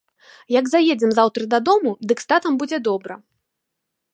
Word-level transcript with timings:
Як 0.59 0.65
заедзем 0.71 1.11
заўтра 1.17 1.43
дадому, 1.53 1.91
дык 2.13 2.17
з 2.25 2.31
татам 2.33 2.53
будзе 2.63 2.77
добра. 2.89 3.13